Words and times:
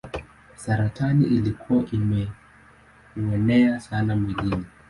Saratani 0.55 1.25
ilikuwa 1.25 1.83
imemuenea 1.91 3.79
sana 3.79 4.15
mwilini. 4.15 4.65